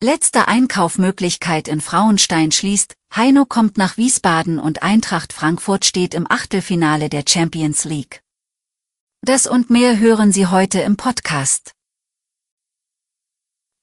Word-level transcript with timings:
Letzte 0.00 0.46
Einkaufmöglichkeit 0.46 1.66
in 1.66 1.80
Frauenstein 1.80 2.52
schließt, 2.52 2.94
Heino 3.16 3.44
kommt 3.44 3.78
nach 3.78 3.96
Wiesbaden 3.96 4.60
und 4.60 4.84
Eintracht 4.84 5.32
Frankfurt 5.32 5.84
steht 5.84 6.14
im 6.14 6.30
Achtelfinale 6.30 7.08
der 7.08 7.24
Champions 7.26 7.82
League. 7.84 8.22
Das 9.22 9.48
und 9.48 9.70
mehr 9.70 9.98
hören 9.98 10.30
Sie 10.30 10.46
heute 10.46 10.78
im 10.78 10.96
Podcast. 10.96 11.72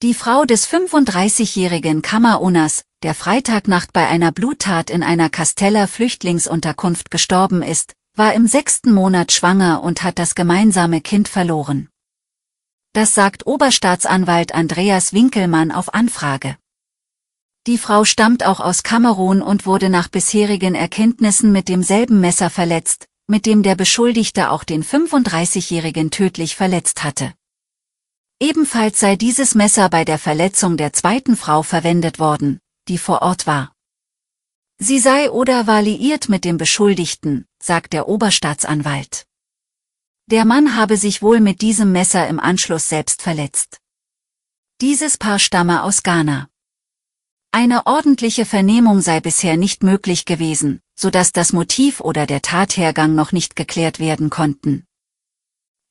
Die 0.04 0.14
Frau 0.14 0.46
des 0.46 0.70
35-jährigen 0.70 2.02
Kammerunas, 2.02 2.86
der 3.04 3.14
Freitagnacht 3.14 3.92
bei 3.92 4.08
einer 4.08 4.32
Bluttat 4.32 4.90
in 4.90 5.04
einer 5.04 5.30
Casteller 5.30 5.86
Flüchtlingsunterkunft 5.86 7.12
gestorben 7.12 7.62
ist, 7.62 7.92
war 8.16 8.34
im 8.34 8.48
sechsten 8.48 8.94
Monat 8.94 9.34
schwanger 9.34 9.84
und 9.84 10.02
hat 10.04 10.18
das 10.18 10.34
gemeinsame 10.34 11.02
Kind 11.02 11.28
verloren. 11.28 11.90
Das 12.96 13.14
sagt 13.14 13.46
Oberstaatsanwalt 13.46 14.56
Andreas 14.56 15.12
Winkelmann 15.12 15.74
auf 15.74 15.94
Anfrage. 15.94 16.56
Die 17.68 17.78
Frau 17.78 18.06
stammt 18.06 18.46
auch 18.46 18.62
aus 18.62 18.84
Kamerun 18.84 19.42
und 19.42 19.66
wurde 19.66 19.90
nach 19.90 20.08
bisherigen 20.08 20.76
Erkenntnissen 20.76 21.52
mit 21.52 21.68
demselben 21.68 22.22
Messer 22.22 22.50
verletzt, 22.50 23.08
mit 23.28 23.46
dem 23.46 23.64
der 23.64 23.76
Beschuldigte 23.76 24.50
auch 24.50 24.64
den 24.64 24.82
35-Jährigen 24.82 26.10
tödlich 26.10 26.56
verletzt 26.56 27.04
hatte. 27.04 27.34
Ebenfalls 28.40 29.02
sei 29.02 29.18
dieses 29.18 29.56
Messer 29.56 29.90
bei 29.90 30.06
der 30.06 30.18
Verletzung 30.18 30.78
der 30.78 30.94
zweiten 30.94 31.36
Frau 31.36 31.64
verwendet 31.64 32.18
worden, 32.18 32.62
die 32.88 32.98
vor 32.98 33.24
Ort 33.24 33.46
war. 33.46 33.74
Sie 34.78 35.00
sei 35.00 35.30
oder 35.30 35.68
war 35.68 35.82
liiert 35.82 36.30
mit 36.30 36.46
dem 36.46 36.56
Beschuldigten, 36.56 37.46
sagt 37.62 37.92
der 37.92 38.08
Oberstaatsanwalt. 38.08 39.26
Der 40.32 40.44
Mann 40.44 40.76
habe 40.76 40.98
sich 40.98 41.22
wohl 41.22 41.40
mit 41.40 41.62
diesem 41.62 41.92
Messer 41.92 42.28
im 42.28 42.40
Anschluss 42.40 42.90
selbst 42.90 43.22
verletzt. 43.22 43.78
Dieses 44.82 45.18
Paar 45.18 45.38
stamme 45.38 45.84
aus 45.84 46.02
Ghana. 46.02 46.48
Eine 47.52 47.86
ordentliche 47.86 48.46
Vernehmung 48.46 49.02
sei 49.02 49.20
bisher 49.20 49.56
nicht 49.56 49.84
möglich 49.84 50.26
gewesen, 50.26 50.82
so 50.96 51.12
dass 51.12 51.32
das 51.32 51.54
Motiv 51.54 52.00
oder 52.00 52.26
der 52.26 52.42
Tathergang 52.42 53.14
noch 53.14 53.34
nicht 53.34 53.56
geklärt 53.56 54.00
werden 54.00 54.32
konnten. 54.32 54.86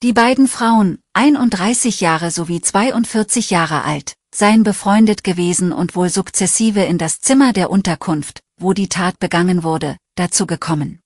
Die 0.03 0.11
beiden 0.11 0.49
Frauen, 0.49 0.99
31 1.13 2.01
Jahre 2.01 2.29
sowie 2.29 2.59
42 2.59 3.51
Jahre 3.51 3.85
alt, 3.85 4.15
seien 4.35 4.63
befreundet 4.63 5.23
gewesen 5.23 5.71
und 5.71 5.95
wohl 5.95 6.09
sukzessive 6.09 6.83
in 6.83 6.97
das 6.97 7.21
Zimmer 7.21 7.53
der 7.53 7.69
Unterkunft, 7.69 8.41
wo 8.59 8.73
die 8.73 8.89
Tat 8.89 9.17
begangen 9.17 9.63
wurde, 9.63 9.95
dazu 10.15 10.45
gekommen. 10.45 10.99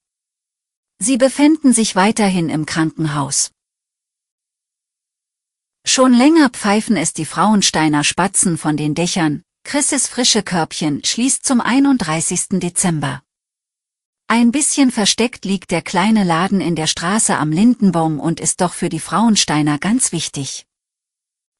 Sie 1.01 1.17
befänden 1.17 1.71
sich 1.73 1.95
weiterhin 1.95 2.49
im 2.49 2.65
Krankenhaus. 2.65 3.51
Schon 5.85 6.13
länger 6.13 6.49
pfeifen 6.49 6.97
es 6.97 7.13
die 7.13 7.25
Frauensteiner 7.25 8.03
Spatzen 8.03 8.57
von 8.57 8.75
den 8.75 8.95
Dächern, 8.95 9.43
Chrisses 9.63 10.07
frische 10.07 10.43
Körbchen 10.43 11.03
schließt 11.03 11.45
zum 11.45 11.61
31. 11.61 12.59
Dezember. 12.59 13.23
Ein 14.27 14.51
bisschen 14.51 14.91
versteckt 14.91 15.45
liegt 15.45 15.71
der 15.71 15.81
kleine 15.81 16.23
Laden 16.23 16.61
in 16.61 16.75
der 16.75 16.85
Straße 16.85 17.35
am 17.37 17.51
Lindenbaum 17.51 18.19
und 18.19 18.39
ist 18.39 18.61
doch 18.61 18.73
für 18.73 18.89
die 18.89 18.99
Frauensteiner 18.99 19.79
ganz 19.79 20.11
wichtig. 20.11 20.65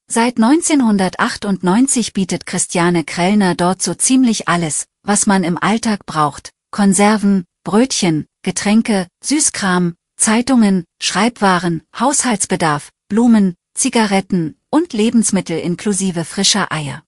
Seit 0.06 0.38
1998 0.38 2.13
bietet 2.13 2.46
Christiane 2.46 3.03
Krellner 3.03 3.56
dort 3.56 3.81
so 3.81 3.94
ziemlich 3.94 4.47
alles, 4.47 4.86
was 5.02 5.28
man 5.28 5.44
im 5.44 5.58
Alltag 5.58 6.06
braucht, 6.06 6.52
Konserven, 6.72 7.46
Brötchen, 7.69 8.25
Getränke, 8.41 9.06
Süßkram, 9.24 9.94
Zeitungen, 10.18 10.85
Schreibwaren, 11.00 11.84
Haushaltsbedarf, 11.96 12.90
Blumen, 13.09 13.53
Zigaretten 13.75 14.57
und 14.72 14.94
Lebensmittel 14.94 15.59
inklusive 15.59 16.25
frischer 16.25 16.72
Eier. 16.72 17.03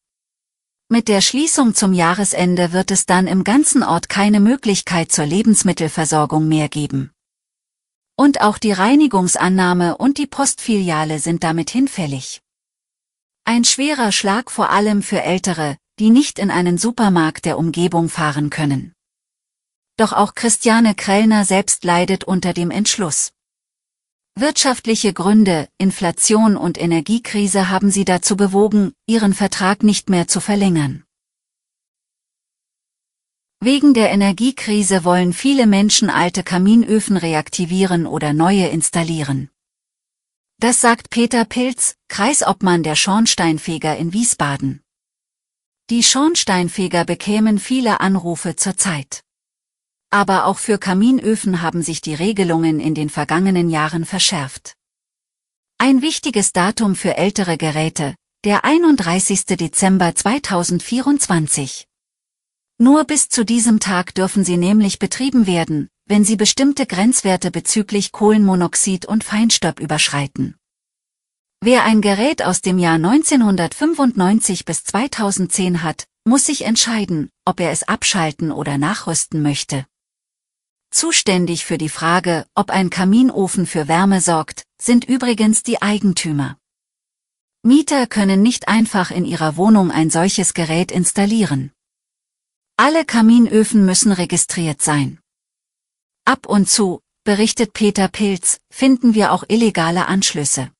Mit 0.88 1.08
der 1.08 1.22
Schließung 1.22 1.74
zum 1.74 1.94
Jahresende 1.94 2.74
wird 2.74 2.92
es 2.92 3.08
dann 3.08 3.26
im 3.26 3.44
ganzen 3.44 3.82
Ort 3.82 4.08
keine 4.08 4.40
Möglichkeit 4.40 5.12
zur 5.12 5.26
Lebensmittelversorgung 5.26 6.48
mehr 6.48 6.70
geben. 6.70 7.10
Und 8.16 8.42
auch 8.42 8.60
die 8.60 8.74
Reinigungsannahme 8.74 9.98
und 9.98 10.20
die 10.20 10.28
Postfiliale 10.28 11.18
sind 11.18 11.44
damit 11.44 11.72
hinfällig. 11.72 12.40
Ein 13.46 13.64
schwerer 13.64 14.12
Schlag 14.12 14.52
vor 14.52 14.70
allem 14.70 15.02
für 15.02 15.24
Ältere, 15.24 15.78
die 15.98 16.12
nicht 16.12 16.38
in 16.38 16.52
einen 16.52 16.78
Supermarkt 16.78 17.46
der 17.46 17.58
Umgebung 17.58 18.10
fahren 18.10 18.52
können 18.52 18.94
doch 20.02 20.14
auch 20.14 20.34
Christiane 20.34 20.96
Krellner 20.96 21.46
selbst 21.46 21.84
leidet 21.84 22.24
unter 22.24 22.54
dem 22.54 22.72
Entschluss. 22.72 23.34
Wirtschaftliche 24.36 25.14
Gründe, 25.14 25.70
Inflation 25.78 26.58
und 26.58 26.82
Energiekrise 26.82 27.70
haben 27.70 27.92
sie 27.92 28.06
dazu 28.06 28.36
bewogen, 28.36 28.94
ihren 29.06 29.34
Vertrag 29.34 29.84
nicht 29.84 30.10
mehr 30.10 30.28
zu 30.28 30.40
verlängern. 30.40 31.04
Wegen 33.60 33.94
der 33.94 34.10
Energiekrise 34.10 35.04
wollen 35.04 35.34
viele 35.34 35.68
Menschen 35.68 36.10
alte 36.10 36.42
Kaminöfen 36.42 37.16
reaktivieren 37.16 38.08
oder 38.08 38.34
neue 38.34 38.68
installieren. 38.68 39.52
Das 40.58 40.82
sagt 40.82 41.12
Peter 41.12 41.46
Pilz, 41.46 41.96
Kreisobmann 42.08 42.82
der 42.82 42.96
Schornsteinfeger 42.96 43.96
in 43.98 44.14
Wiesbaden. 44.14 44.82
Die 45.92 46.02
Schornsteinfeger 46.02 47.06
bekämen 47.06 47.60
viele 47.60 48.00
Anrufe 48.00 48.56
zurzeit. 48.56 49.24
Aber 50.12 50.46
auch 50.46 50.60
für 50.60 50.78
Kaminöfen 50.78 51.62
haben 51.62 51.82
sich 51.82 52.02
die 52.02 52.14
Regelungen 52.14 52.82
in 52.82 52.94
den 52.94 53.10
vergangenen 53.10 53.70
Jahren 53.70 54.06
verschärft. 54.06 54.76
Ein 55.78 56.02
wichtiges 56.02 56.52
Datum 56.52 56.96
für 56.96 57.16
ältere 57.16 57.58
Geräte, 57.58 58.16
der 58.44 58.66
31. 58.66 59.46
Dezember 59.46 60.14
2024. 60.14 61.88
Nur 62.78 63.06
bis 63.06 63.30
zu 63.30 63.46
diesem 63.46 63.80
Tag 63.80 64.14
dürfen 64.14 64.44
sie 64.44 64.58
nämlich 64.58 65.00
betrieben 65.00 65.48
werden, 65.48 65.88
wenn 66.08 66.26
sie 66.26 66.36
bestimmte 66.36 66.86
Grenzwerte 66.86 67.50
bezüglich 67.50 68.12
Kohlenmonoxid 68.12 69.06
und 69.06 69.24
Feinstaub 69.24 69.80
überschreiten. 69.80 70.56
Wer 71.62 71.84
ein 71.84 72.02
Gerät 72.02 72.44
aus 72.44 72.62
dem 72.62 72.80
Jahr 72.80 72.96
1995 72.96 74.66
bis 74.66 74.84
2010 74.84 75.84
hat, 75.84 76.06
muss 76.26 76.48
sich 76.48 76.66
entscheiden, 76.66 77.30
ob 77.46 77.60
er 77.60 77.72
es 77.72 77.84
abschalten 77.84 78.52
oder 78.52 78.78
nachrüsten 78.78 79.42
möchte. 79.42 79.86
Zuständig 80.92 81.66
für 81.66 81.78
die 81.78 81.90
Frage, 81.90 82.46
ob 82.54 82.70
ein 82.70 82.90
Kaminofen 82.90 83.66
für 83.66 83.88
Wärme 83.88 84.20
sorgt, 84.20 84.66
sind 84.80 85.06
übrigens 85.06 85.64
die 85.64 85.82
Eigentümer. 85.82 86.58
Mieter 87.64 88.08
können 88.08 88.42
nicht 88.42 88.68
einfach 88.68 89.10
in 89.10 89.24
ihrer 89.24 89.56
Wohnung 89.56 89.90
ein 89.90 90.10
solches 90.10 90.54
Gerät 90.54 90.92
installieren. 90.92 91.72
Alle 92.76 93.06
Kaminöfen 93.06 93.86
müssen 93.86 94.12
registriert 94.12 94.82
sein. 94.82 95.20
Ab 96.26 96.46
und 96.46 96.70
zu, 96.70 97.02
berichtet 97.24 97.74
Peter 97.74 98.08
Pilz, 98.08 98.60
finden 98.70 99.14
wir 99.14 99.32
auch 99.32 99.44
illegale 99.48 100.08
Anschlüsse. 100.08 100.72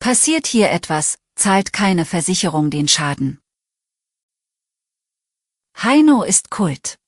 Passiert 0.00 0.46
hier 0.46 0.70
etwas, 0.70 1.18
zahlt 1.36 1.72
keine 1.72 2.04
Versicherung 2.04 2.70
den 2.70 2.88
Schaden. 2.88 3.40
Heino 5.76 6.22
ist 6.22 6.50
Kult. 6.50 6.98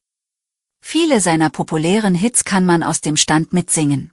Viele 0.88 1.20
seiner 1.20 1.50
populären 1.50 2.14
Hits 2.14 2.44
kann 2.44 2.64
man 2.64 2.84
aus 2.84 3.00
dem 3.00 3.16
Stand 3.16 3.52
mitsingen. 3.52 4.12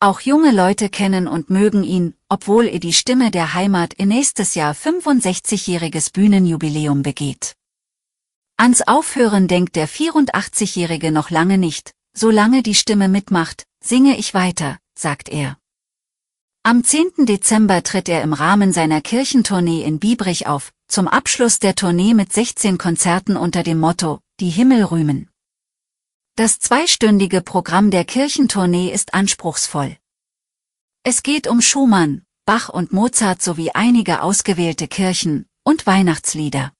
Auch 0.00 0.20
junge 0.20 0.50
Leute 0.50 0.88
kennen 0.88 1.28
und 1.28 1.50
mögen 1.50 1.84
ihn, 1.84 2.14
obwohl 2.30 2.68
er 2.68 2.80
die 2.80 2.94
Stimme 2.94 3.30
der 3.30 3.52
Heimat 3.52 3.92
in 3.92 4.08
nächstes 4.08 4.54
Jahr 4.54 4.72
65-jähriges 4.72 6.10
Bühnenjubiläum 6.10 7.02
begeht. 7.02 7.54
Ans 8.56 8.80
Aufhören 8.80 9.46
denkt 9.46 9.76
der 9.76 9.86
84-Jährige 9.86 11.12
noch 11.12 11.28
lange 11.28 11.58
nicht, 11.58 11.92
solange 12.16 12.62
die 12.62 12.74
Stimme 12.74 13.10
mitmacht, 13.10 13.64
singe 13.84 14.16
ich 14.16 14.32
weiter, 14.32 14.78
sagt 14.98 15.28
er. 15.28 15.58
Am 16.62 16.82
10. 16.82 17.26
Dezember 17.26 17.82
tritt 17.82 18.08
er 18.08 18.22
im 18.22 18.32
Rahmen 18.32 18.72
seiner 18.72 19.02
Kirchentournee 19.02 19.82
in 19.82 19.98
Biebrich 19.98 20.46
auf, 20.46 20.72
zum 20.88 21.08
Abschluss 21.08 21.58
der 21.58 21.74
Tournee 21.74 22.14
mit 22.14 22.32
16 22.32 22.78
Konzerten 22.78 23.36
unter 23.36 23.62
dem 23.62 23.78
Motto, 23.78 24.20
die 24.40 24.48
Himmel 24.48 24.84
rühmen. 24.84 25.28
Das 26.38 26.60
zweistündige 26.60 27.42
Programm 27.42 27.90
der 27.90 28.04
Kirchentournee 28.04 28.92
ist 28.92 29.12
anspruchsvoll. 29.12 29.96
Es 31.02 31.24
geht 31.24 31.48
um 31.48 31.60
Schumann, 31.60 32.24
Bach 32.44 32.68
und 32.68 32.92
Mozart 32.92 33.42
sowie 33.42 33.72
einige 33.72 34.22
ausgewählte 34.22 34.86
Kirchen- 34.86 35.48
und 35.64 35.84
Weihnachtslieder. 35.84 36.72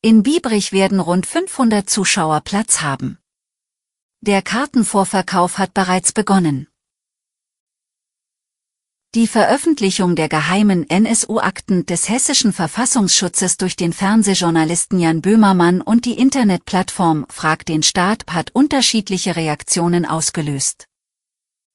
In 0.00 0.22
Biebrich 0.22 0.70
werden 0.70 1.00
rund 1.00 1.26
500 1.26 1.90
Zuschauer 1.90 2.40
Platz 2.42 2.82
haben. 2.82 3.18
Der 4.20 4.42
Kartenvorverkauf 4.42 5.58
hat 5.58 5.74
bereits 5.74 6.12
begonnen. 6.12 6.68
Die 9.14 9.26
Veröffentlichung 9.26 10.16
der 10.16 10.30
geheimen 10.30 10.88
NSU-Akten 10.88 11.84
des 11.84 12.08
hessischen 12.08 12.50
Verfassungsschutzes 12.50 13.58
durch 13.58 13.76
den 13.76 13.92
Fernsehjournalisten 13.92 14.98
Jan 14.98 15.20
Böhmermann 15.20 15.82
und 15.82 16.06
die 16.06 16.14
Internetplattform 16.14 17.26
Frag 17.28 17.66
den 17.66 17.82
Staat 17.82 18.24
hat 18.30 18.52
unterschiedliche 18.54 19.36
Reaktionen 19.36 20.06
ausgelöst. 20.06 20.86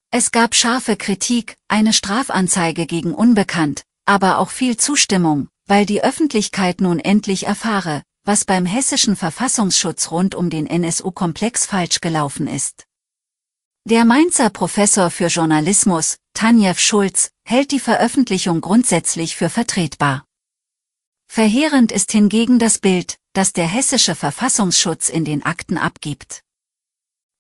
Es 0.10 0.32
gab 0.32 0.56
scharfe 0.56 0.96
Kritik, 0.96 1.58
eine 1.68 1.94
Strafanzeige 1.94 2.88
gegen 2.88 3.14
Unbekannt, 3.14 3.84
aber 4.06 4.40
auch 4.40 4.50
viel 4.50 4.78
Zustimmung, 4.78 5.48
weil 5.68 5.86
die 5.86 6.04
Öffentlichkeit 6.04 6.82
nun 6.82 6.98
endlich 6.98 7.46
erfahre, 7.46 8.02
was 8.24 8.46
beim 8.46 8.66
hessischen 8.66 9.16
Verfassungsschutz 9.16 10.10
rund 10.10 10.34
um 10.34 10.50
den 10.50 10.66
NSU-Komplex 10.66 11.68
falsch 11.68 12.02
gelaufen 12.02 12.48
ist. 12.48 12.88
Der 13.90 14.04
Mainzer 14.04 14.50
Professor 14.50 15.10
für 15.10 15.28
Journalismus, 15.28 16.18
Tanjew 16.38 16.76
Schulz, 16.78 17.32
hält 17.46 17.72
die 17.72 17.80
Veröffentlichung 17.80 18.62
grundsätzlich 18.62 19.36
für 19.36 19.50
vertretbar. 19.50 20.24
Verheerend 21.26 21.92
ist 21.92 22.12
hingegen 22.12 22.60
das 22.60 22.78
Bild, 22.78 23.18
das 23.34 23.54
der 23.54 23.66
hessische 23.66 24.14
Verfassungsschutz 24.14 25.10
in 25.10 25.26
den 25.26 25.44
Akten 25.44 25.80
abgibt. 25.80 26.44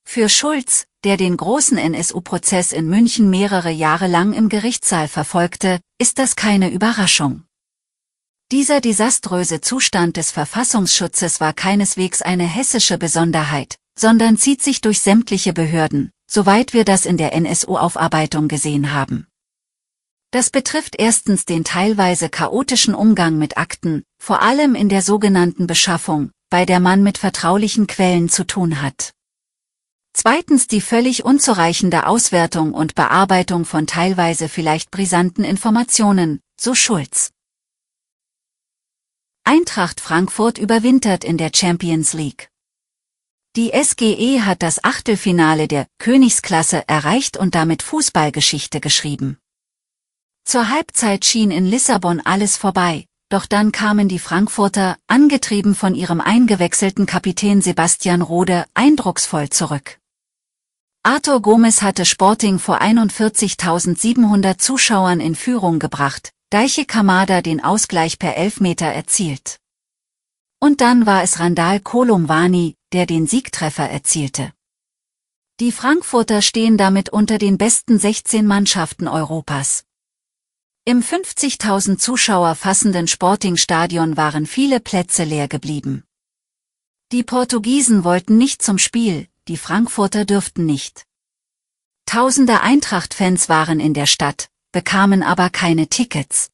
Für 0.04 0.30
Schulz, 0.30 0.88
der 1.04 1.16
den 1.16 1.38
großen 1.38 1.78
NSU-Prozess 1.78 2.72
in 2.72 2.90
München 2.90 3.30
mehrere 3.30 3.70
Jahre 3.70 4.08
lang 4.08 4.34
im 4.34 4.50
Gerichtssaal 4.50 5.08
verfolgte, 5.08 5.80
ist 6.00 6.18
das 6.18 6.36
keine 6.36 6.72
Überraschung. 6.72 7.44
Dieser 8.52 8.82
desaströse 8.82 9.62
Zustand 9.62 10.18
des 10.18 10.32
Verfassungsschutzes 10.32 11.40
war 11.40 11.54
keineswegs 11.54 12.24
eine 12.24 12.48
hessische 12.48 12.98
Besonderheit, 12.98 13.76
sondern 13.96 14.38
zieht 14.38 14.64
sich 14.64 14.82
durch 14.82 15.02
sämtliche 15.02 15.54
Behörden, 15.54 16.12
soweit 16.30 16.74
wir 16.74 16.86
das 16.86 17.06
in 17.06 17.18
der 17.18 17.34
NSU-Aufarbeitung 17.34 18.48
gesehen 18.48 18.94
haben. 18.94 19.28
Das 20.32 20.50
betrifft 20.50 20.96
erstens 21.00 21.46
den 21.46 21.64
teilweise 21.64 22.30
chaotischen 22.30 22.94
Umgang 22.94 23.38
mit 23.38 23.58
Akten, 23.58 24.04
vor 24.20 24.42
allem 24.42 24.76
in 24.76 24.90
der 24.90 25.02
sogenannten 25.02 25.68
Beschaffung, 25.68 26.32
bei 26.50 26.66
der 26.66 26.80
man 26.82 27.02
mit 27.02 27.18
vertraulichen 27.18 27.88
Quellen 27.88 28.28
zu 28.28 28.46
tun 28.46 28.82
hat. 28.82 29.14
Zweitens 30.14 30.68
die 30.68 30.82
völlig 30.82 31.24
unzureichende 31.24 32.08
Auswertung 32.08 32.74
und 32.74 32.96
Bearbeitung 32.96 33.66
von 33.66 33.88
teilweise 33.88 34.50
vielleicht 34.50 34.92
brisanten 34.92 35.44
Informationen, 35.44 36.42
so 36.60 36.76
Schulz. 36.76 37.32
Eintracht 39.44 40.02
Frankfurt 40.02 40.58
überwintert 40.58 41.24
in 41.24 41.38
der 41.38 41.52
Champions 41.54 42.14
League. 42.14 42.50
Die 43.58 43.72
SGE 43.74 44.46
hat 44.46 44.62
das 44.62 44.84
Achtelfinale 44.84 45.68
der 45.68 45.88
Königsklasse 45.98 46.88
erreicht 46.88 47.38
und 47.38 47.56
damit 47.56 47.82
Fußballgeschichte 47.82 48.80
geschrieben. 48.80 49.40
Zur 50.46 50.70
Halbzeit 50.70 51.26
schien 51.26 51.50
in 51.50 51.66
Lissabon 51.66 52.22
alles 52.24 52.56
vorbei, 52.56 53.08
doch 53.30 53.48
dann 53.48 53.72
kamen 53.72 54.08
die 54.10 54.20
Frankfurter, 54.20 54.96
angetrieben 55.08 55.74
von 55.74 55.96
ihrem 55.96 56.22
eingewechselten 56.22 57.08
Kapitän 57.08 57.64
Sebastian 57.64 58.22
Rode, 58.22 58.66
eindrucksvoll 58.76 59.50
zurück. 59.50 59.98
Arthur 61.02 61.42
Gomez 61.42 61.82
hatte 61.82 62.06
Sporting 62.06 62.60
vor 62.60 62.80
41.700 62.80 64.60
Zuschauern 64.60 65.20
in 65.20 65.34
Führung 65.34 65.80
gebracht, 65.80 66.32
Daiche 66.52 66.86
Kamada 66.86 67.42
den 67.42 67.64
Ausgleich 67.64 68.20
per 68.20 68.38
Elfmeter 68.38 68.86
erzielt. 68.86 69.58
Und 70.60 70.82
dann 70.82 71.06
war 71.06 71.24
es 71.24 71.40
Randall 71.40 71.80
Kolumwani, 71.80 72.76
der 72.94 73.06
den 73.06 73.28
Siegtreffer 73.28 73.90
erzielte. 73.90 74.54
Die 75.60 75.72
Frankfurter 75.72 76.42
stehen 76.42 76.78
damit 76.78 77.10
unter 77.10 77.38
den 77.38 77.58
besten 77.58 77.98
16 77.98 78.46
Mannschaften 78.46 79.08
Europas. 79.08 79.86
Im 80.86 81.02
50.000 81.02 81.98
Zuschauer 81.98 82.56
fassenden 82.56 83.08
Sportingstadion 83.08 84.18
waren 84.18 84.46
viele 84.46 84.80
Plätze 84.80 85.24
leer 85.24 85.48
geblieben. 85.48 86.04
Die 87.12 87.24
Portugiesen 87.24 88.04
wollten 88.04 88.38
nicht 88.38 88.62
zum 88.62 88.78
Spiel, 88.78 89.28
die 89.48 89.58
Frankfurter 89.58 90.26
dürften 90.26 90.66
nicht. 90.66 91.06
Tausende 92.06 92.62
Eintracht-Fans 92.62 93.50
waren 93.50 93.80
in 93.80 93.94
der 93.94 94.06
Stadt, 94.06 94.50
bekamen 94.72 95.24
aber 95.24 95.50
keine 95.50 95.88
Tickets. 95.88 96.50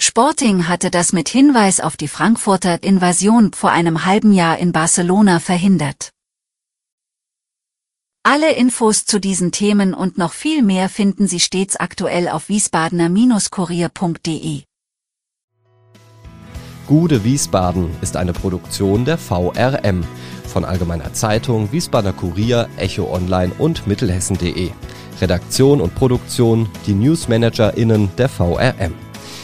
Sporting 0.00 0.68
hatte 0.68 0.90
das 0.90 1.12
mit 1.12 1.28
Hinweis 1.28 1.80
auf 1.80 1.96
die 1.96 2.08
Frankfurter 2.08 2.82
Invasion 2.82 3.52
vor 3.52 3.70
einem 3.70 4.04
halben 4.04 4.32
Jahr 4.32 4.58
in 4.58 4.72
Barcelona 4.72 5.40
verhindert. 5.40 6.10
Alle 8.26 8.54
Infos 8.54 9.04
zu 9.04 9.20
diesen 9.20 9.52
Themen 9.52 9.92
und 9.92 10.16
noch 10.16 10.32
viel 10.32 10.62
mehr 10.62 10.88
finden 10.88 11.28
Sie 11.28 11.40
stets 11.40 11.76
aktuell 11.76 12.28
auf 12.28 12.48
wiesbadener-kurier.de. 12.48 14.62
Gude 16.86 17.24
Wiesbaden 17.24 17.90
ist 18.00 18.16
eine 18.16 18.32
Produktion 18.32 19.04
der 19.04 19.18
VRM 19.18 20.04
von 20.46 20.64
Allgemeiner 20.64 21.12
Zeitung, 21.12 21.70
Wiesbadener 21.72 22.14
Kurier, 22.14 22.68
Echo 22.76 23.12
Online 23.12 23.52
und 23.58 23.86
Mittelhessen.de. 23.86 24.70
Redaktion 25.20 25.80
und 25.80 25.94
Produktion 25.94 26.68
die 26.86 26.94
NewsmanagerInnen 26.94 28.10
der 28.16 28.28
VRM. 28.28 29.03